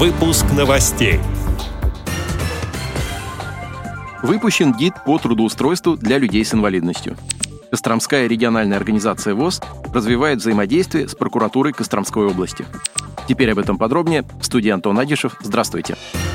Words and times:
Выпуск 0.00 0.46
новостей. 0.56 1.20
Выпущен 4.22 4.72
гид 4.72 4.94
по 5.04 5.18
трудоустройству 5.18 5.98
для 5.98 6.16
людей 6.16 6.42
с 6.42 6.54
инвалидностью. 6.54 7.18
Костромская 7.70 8.26
региональная 8.26 8.78
организация 8.78 9.34
ВОЗ 9.34 9.60
развивает 9.92 10.38
взаимодействие 10.38 11.06
с 11.06 11.14
прокуратурой 11.14 11.74
Костромской 11.74 12.24
области. 12.24 12.64
Теперь 13.28 13.52
об 13.52 13.58
этом 13.58 13.76
подробнее. 13.76 14.24
В 14.40 14.46
студии 14.46 14.70
Антон 14.70 14.98
Агишев. 14.98 15.36
Здравствуйте. 15.42 15.96
Здравствуйте. 15.96 16.29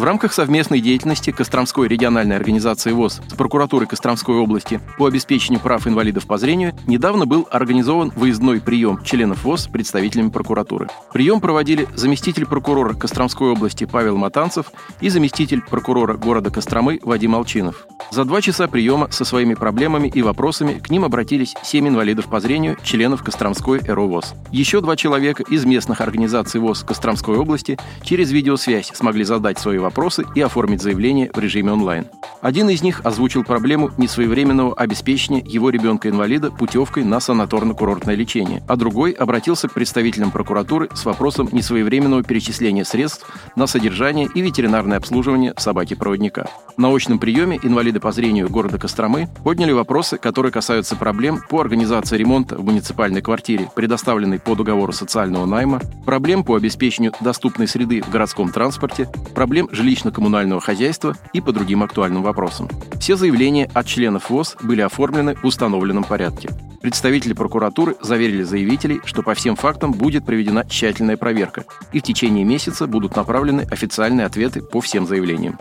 В 0.00 0.04
рамках 0.04 0.32
совместной 0.32 0.80
деятельности 0.80 1.30
Костромской 1.30 1.86
региональной 1.86 2.34
организации 2.34 2.90
ВОЗ 2.92 3.20
с 3.28 3.34
прокуратурой 3.34 3.86
Костромской 3.86 4.34
области 4.36 4.80
по 4.96 5.04
обеспечению 5.04 5.60
прав 5.60 5.86
инвалидов 5.86 6.26
по 6.26 6.38
зрению 6.38 6.72
недавно 6.86 7.26
был 7.26 7.46
организован 7.50 8.10
выездной 8.16 8.62
прием 8.62 9.04
членов 9.04 9.44
ВОЗ 9.44 9.66
представителями 9.66 10.30
прокуратуры. 10.30 10.88
Прием 11.12 11.42
проводили 11.42 11.86
заместитель 11.96 12.46
прокурора 12.46 12.94
Костромской 12.94 13.50
области 13.50 13.84
Павел 13.84 14.16
Матанцев 14.16 14.72
и 15.02 15.10
заместитель 15.10 15.60
прокурора 15.60 16.14
города 16.14 16.48
Костромы 16.48 16.98
Вадим 17.02 17.34
Алчинов. 17.34 17.86
За 18.10 18.24
два 18.24 18.40
часа 18.40 18.68
приема 18.68 19.10
со 19.10 19.26
своими 19.26 19.52
проблемами 19.52 20.08
и 20.08 20.22
вопросами 20.22 20.78
к 20.78 20.88
ним 20.88 21.04
обратились 21.04 21.54
семь 21.62 21.88
инвалидов 21.88 22.28
по 22.28 22.40
зрению, 22.40 22.78
членов 22.82 23.22
Костромской 23.22 23.80
РО 23.80 24.08
ВОЗ. 24.08 24.32
Еще 24.50 24.80
два 24.80 24.96
человека 24.96 25.42
из 25.42 25.66
местных 25.66 26.00
организаций 26.00 26.58
ВОЗ 26.58 26.84
Костромской 26.84 27.36
области 27.36 27.78
через 28.02 28.32
видеосвязь 28.32 28.92
смогли 28.94 29.24
задать 29.24 29.58
свои 29.58 29.76
вопросы 29.76 29.89
вопросы 29.90 30.24
и 30.36 30.40
оформить 30.40 30.80
заявление 30.80 31.30
в 31.34 31.38
режиме 31.38 31.72
онлайн. 31.72 32.06
Один 32.40 32.70
из 32.70 32.80
них 32.82 33.04
озвучил 33.04 33.42
проблему 33.42 33.90
несвоевременного 33.98 34.72
обеспечения 34.74 35.40
его 35.44 35.68
ребенка-инвалида 35.68 36.52
путевкой 36.52 37.02
на 37.02 37.18
санаторно-курортное 37.18 38.14
лечение, 38.14 38.62
а 38.68 38.76
другой 38.76 39.10
обратился 39.10 39.68
к 39.68 39.74
представителям 39.74 40.30
прокуратуры 40.30 40.88
с 40.94 41.04
вопросом 41.04 41.48
несвоевременного 41.50 42.22
перечисления 42.22 42.84
средств 42.84 43.26
на 43.56 43.66
содержание 43.66 44.28
и 44.32 44.40
ветеринарное 44.40 44.96
обслуживание 44.96 45.54
собаки-проводника. 45.58 46.46
На 46.80 46.88
очном 46.88 47.18
приеме 47.18 47.60
инвалиды 47.62 48.00
по 48.00 48.10
зрению 48.10 48.48
города 48.48 48.78
Костромы 48.78 49.28
подняли 49.44 49.70
вопросы, 49.70 50.16
которые 50.16 50.50
касаются 50.50 50.96
проблем 50.96 51.42
по 51.46 51.60
организации 51.60 52.16
ремонта 52.16 52.56
в 52.56 52.64
муниципальной 52.64 53.20
квартире, 53.20 53.68
предоставленной 53.76 54.38
по 54.38 54.54
договору 54.54 54.90
социального 54.94 55.44
найма, 55.44 55.82
проблем 56.06 56.42
по 56.42 56.56
обеспечению 56.56 57.12
доступной 57.20 57.68
среды 57.68 58.00
в 58.00 58.08
городском 58.08 58.50
транспорте, 58.50 59.10
проблем 59.34 59.68
жилищно-коммунального 59.70 60.60
хозяйства 60.60 61.14
и 61.34 61.42
по 61.42 61.52
другим 61.52 61.82
актуальным 61.82 62.22
вопросам. 62.22 62.66
Все 62.98 63.14
заявления 63.14 63.70
от 63.74 63.84
членов 63.84 64.30
ВОЗ 64.30 64.56
были 64.62 64.80
оформлены 64.80 65.34
в 65.34 65.44
установленном 65.44 66.04
порядке. 66.04 66.48
Представители 66.80 67.34
прокуратуры 67.34 67.96
заверили 68.00 68.42
заявителей, 68.42 69.02
что 69.04 69.22
по 69.22 69.34
всем 69.34 69.54
фактам 69.54 69.92
будет 69.92 70.24
проведена 70.24 70.64
тщательная 70.66 71.18
проверка, 71.18 71.64
и 71.92 72.00
в 72.00 72.02
течение 72.02 72.46
месяца 72.46 72.86
будут 72.86 73.16
направлены 73.16 73.66
официальные 73.70 74.24
ответы 74.24 74.62
по 74.62 74.80
всем 74.80 75.06
заявлениям. 75.06 75.58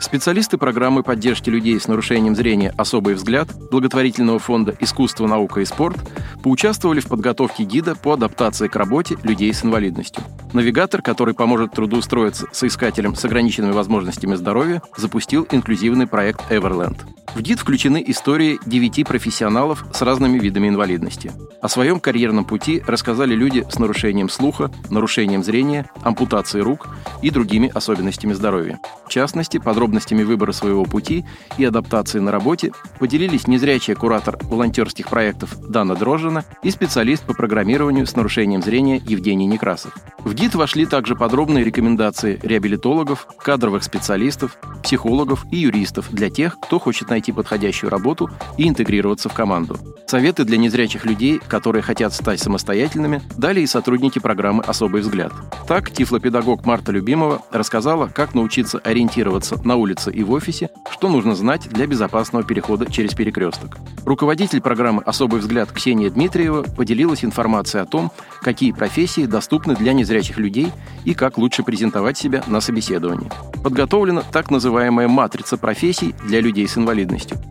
Специалисты 0.00 0.56
программы 0.56 1.02
поддержки 1.02 1.50
людей 1.50 1.78
с 1.78 1.86
нарушением 1.86 2.34
зрения 2.34 2.72
«Особый 2.78 3.14
взгляд» 3.14 3.48
благотворительного 3.70 4.38
фонда 4.38 4.74
«Искусство, 4.80 5.26
наука 5.26 5.60
и 5.60 5.66
спорт» 5.66 5.98
поучаствовали 6.42 7.00
в 7.00 7.06
подготовке 7.06 7.64
гида 7.64 7.94
по 7.94 8.14
адаптации 8.14 8.68
к 8.68 8.76
работе 8.76 9.18
людей 9.22 9.52
с 9.52 9.62
инвалидностью. 9.62 10.24
Навигатор, 10.54 11.02
который 11.02 11.34
поможет 11.34 11.72
трудоустроиться 11.72 12.46
соискателям 12.50 13.14
с 13.14 13.24
ограниченными 13.26 13.72
возможностями 13.72 14.36
здоровья, 14.36 14.82
запустил 14.96 15.46
инклюзивный 15.50 16.06
проект 16.06 16.50
Everland. 16.50 16.96
В 17.34 17.42
гид 17.42 17.60
включены 17.60 18.02
истории 18.08 18.58
девяти 18.66 19.04
профессионалов 19.04 19.84
с 19.92 20.02
разными 20.02 20.38
видами 20.38 20.68
инвалидности. 20.68 21.32
О 21.62 21.68
своем 21.68 22.00
карьерном 22.00 22.44
пути 22.44 22.82
рассказали 22.84 23.34
люди 23.34 23.64
с 23.70 23.78
нарушением 23.78 24.28
слуха, 24.28 24.72
нарушением 24.90 25.44
зрения, 25.44 25.88
ампутацией 26.02 26.64
рук 26.64 26.88
и 27.22 27.30
другими 27.30 27.70
особенностями 27.72 28.32
здоровья. 28.32 28.80
В 29.06 29.10
частности, 29.10 29.58
подробностями 29.58 30.24
выбора 30.24 30.50
своего 30.52 30.84
пути 30.84 31.24
и 31.56 31.64
адаптации 31.64 32.18
на 32.18 32.32
работе 32.32 32.72
поделились 32.98 33.46
незрячий 33.46 33.94
куратор 33.94 34.36
волонтерских 34.42 35.08
проектов 35.08 35.56
Дана 35.68 35.94
Дрожжина 35.94 36.44
и 36.64 36.70
специалист 36.70 37.22
по 37.24 37.34
программированию 37.34 38.06
с 38.06 38.16
нарушением 38.16 38.62
зрения 38.62 38.96
Евгений 38.96 39.46
Некрасов. 39.46 39.96
В 40.18 40.34
гид 40.34 40.54
вошли 40.54 40.84
также 40.84 41.14
подробные 41.14 41.64
рекомендации 41.64 42.40
реабилитологов, 42.42 43.26
кадровых 43.38 43.84
специалистов, 43.84 44.58
психологов 44.82 45.46
и 45.52 45.58
юристов 45.58 46.10
для 46.10 46.28
тех, 46.28 46.58
кто 46.60 46.78
хочет 46.78 47.08
найти 47.08 47.19
подходящую 47.28 47.90
работу 47.90 48.30
и 48.56 48.66
интегрироваться 48.66 49.28
в 49.28 49.34
команду. 49.34 49.76
Советы 50.06 50.44
для 50.44 50.58
незрячих 50.58 51.04
людей, 51.04 51.38
которые 51.46 51.82
хотят 51.82 52.12
стать 52.12 52.40
самостоятельными, 52.40 53.22
дали 53.36 53.60
и 53.60 53.66
сотрудники 53.66 54.18
программы 54.18 54.64
«Особый 54.64 55.02
взгляд». 55.02 55.32
Так, 55.68 55.90
тифлопедагог 55.92 56.66
Марта 56.66 56.90
Любимова 56.90 57.42
рассказала, 57.52 58.08
как 58.08 58.34
научиться 58.34 58.78
ориентироваться 58.78 59.60
на 59.64 59.76
улице 59.76 60.10
и 60.10 60.24
в 60.24 60.32
офисе, 60.32 60.70
что 60.90 61.08
нужно 61.08 61.36
знать 61.36 61.68
для 61.68 61.86
безопасного 61.86 62.44
перехода 62.44 62.90
через 62.90 63.14
перекресток. 63.14 63.76
Руководитель 64.04 64.60
программы 64.60 65.02
«Особый 65.04 65.40
взгляд» 65.40 65.70
Ксения 65.70 66.10
Дмитриева 66.10 66.62
поделилась 66.62 67.24
информацией 67.24 67.82
о 67.82 67.86
том, 67.86 68.10
какие 68.42 68.72
профессии 68.72 69.26
доступны 69.26 69.76
для 69.76 69.92
незрячих 69.92 70.38
людей 70.38 70.72
и 71.04 71.14
как 71.14 71.38
лучше 71.38 71.62
презентовать 71.62 72.18
себя 72.18 72.42
на 72.48 72.60
собеседовании. 72.60 73.30
Подготовлена 73.62 74.22
так 74.32 74.50
называемая 74.50 75.06
матрица 75.06 75.56
профессий 75.56 76.14
для 76.24 76.40
людей 76.40 76.66
с 76.66 76.76
инвалидностью. 76.76 77.09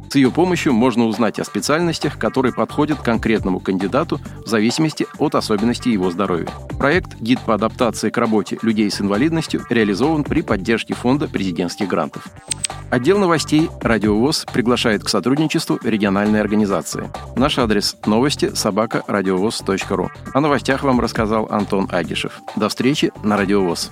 С 0.10 0.16
ее 0.16 0.32
помощью 0.32 0.74
можно 0.74 1.06
узнать 1.06 1.40
о 1.40 1.44
специальностях, 1.44 2.18
которые 2.18 2.54
подходят 2.54 3.00
конкретному 3.00 3.60
кандидату 3.60 4.20
в 4.44 4.48
зависимости 4.48 5.06
от 5.20 5.36
особенностей 5.36 5.92
его 5.92 6.10
здоровья. 6.10 6.48
Проект 6.80 7.20
«Гид 7.20 7.40
по 7.42 7.54
адаптации 7.54 8.10
к 8.10 8.18
работе 8.18 8.58
людей 8.62 8.90
с 8.90 9.02
инвалидностью» 9.02 9.66
реализован 9.70 10.24
при 10.24 10.42
поддержке 10.42 10.94
Фонда 10.96 11.28
президентских 11.28 11.88
грантов. 11.88 12.26
Отдел 12.90 13.20
новостей 13.20 13.70
«Радиовоз» 13.82 14.46
приглашает 14.52 15.04
к 15.04 15.10
сотрудничеству 15.10 15.80
региональной 15.84 16.42
организации. 16.42 17.10
Наш 17.36 17.60
адрес– 17.60 17.96
новости 18.08 18.56
собака 18.56 19.04
радиовоз.ру. 19.06 20.10
О 20.34 20.40
новостях 20.40 20.84
вам 20.84 21.00
рассказал 21.00 21.48
Антон 21.52 21.88
Агишев. 21.92 22.42
До 22.56 22.68
встречи 22.68 23.12
на 23.24 23.38
«Радиовоз». 23.38 23.92